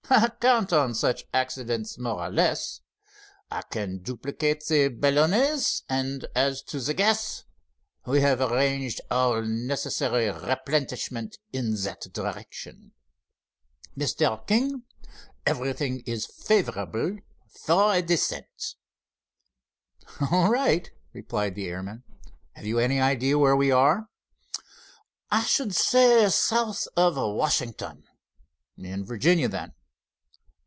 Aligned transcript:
I 0.13 0.27
count 0.41 0.73
on 0.73 0.93
such 0.93 1.23
accidents, 1.33 1.97
more 1.97 2.19
or 2.25 2.29
less. 2.29 2.81
I 3.49 3.61
can 3.61 3.99
duplicate 3.99 4.65
the 4.65 4.89
balloonets, 4.89 5.83
and 5.87 6.27
as 6.35 6.61
to 6.63 6.81
the 6.81 6.93
gas—we 6.93 8.19
have 8.19 8.41
arranged 8.41 8.99
for 9.07 9.13
all 9.13 9.41
necessary 9.41 10.29
replenishment 10.29 11.37
in 11.53 11.75
that 11.83 12.07
direction. 12.11 12.91
Mr. 13.97 14.45
King, 14.45 14.83
everything 15.45 16.01
is 16.05 16.25
favorable 16.25 17.15
for 17.65 17.93
a 17.93 18.01
descent." 18.01 18.75
"All 20.29 20.49
right," 20.51 20.91
replied 21.13 21.55
the 21.55 21.67
airman. 21.67 22.03
"Have 22.51 22.65
you 22.65 22.79
any 22.79 22.99
idea 22.99 23.39
where 23.39 23.55
we 23.55 23.71
are?" 23.71 24.09
"I 25.29 25.43
should 25.45 25.73
say, 25.73 26.27
south 26.27 26.85
of 26.97 27.15
Washington." 27.15 28.03
"In 28.77 29.05
Virginia, 29.05 29.47
then?" 29.47 29.73